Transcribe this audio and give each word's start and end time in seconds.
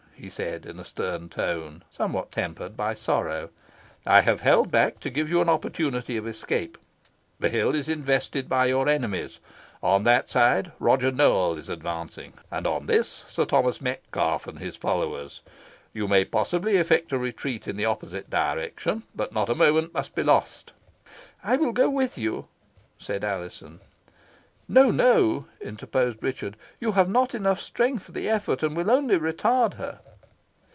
he 0.21 0.29
said, 0.29 0.67
in 0.67 0.77
a 0.77 0.85
stern 0.85 1.27
tone, 1.29 1.81
somewhat 1.89 2.29
tempered 2.31 2.77
by 2.77 2.93
sorrow. 2.93 3.49
"I 4.05 4.21
have 4.21 4.41
held 4.41 4.69
back 4.69 4.99
to 4.99 5.09
give 5.09 5.31
you 5.31 5.41
an 5.41 5.49
opportunity 5.49 6.15
of 6.15 6.27
escape. 6.27 6.77
The 7.39 7.49
hill 7.49 7.73
is 7.73 7.89
invested 7.89 8.47
by 8.47 8.67
your 8.67 8.87
enemies. 8.87 9.39
On 9.81 10.03
that 10.03 10.29
side 10.29 10.73
Roger 10.77 11.11
Nowell 11.11 11.57
is 11.57 11.69
advancing, 11.69 12.33
and 12.51 12.67
on 12.67 12.85
this 12.85 13.25
Sir 13.27 13.45
Thomas 13.45 13.81
Metcalfe 13.81 14.45
and 14.45 14.59
his 14.59 14.77
followers. 14.77 15.41
You 15.91 16.07
may 16.07 16.23
possibly 16.23 16.77
effect 16.77 17.11
a 17.11 17.17
retreat 17.17 17.67
in 17.67 17.75
the 17.75 17.85
opposite 17.85 18.29
direction, 18.29 19.01
but 19.15 19.33
not 19.33 19.49
a 19.49 19.55
moment 19.55 19.91
must 19.91 20.13
be 20.13 20.21
lost." 20.21 20.71
"I 21.43 21.55
will 21.55 21.71
go 21.71 21.89
with 21.89 22.19
you," 22.19 22.47
said 22.99 23.23
Alizon. 23.23 23.79
"No, 24.67 24.91
no," 24.91 25.47
interposed 25.59 26.21
Richard. 26.21 26.57
"You 26.79 26.91
have 26.91 27.09
not 27.09 27.35
strength 27.57 28.03
for 28.03 28.11
the 28.11 28.29
effort, 28.29 28.61
and 28.61 28.77
will 28.77 28.91
only 28.91 29.17
retard 29.17 29.73
her." 29.73 29.99